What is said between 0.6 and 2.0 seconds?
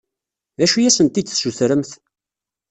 acu i asent-d-tessutremt?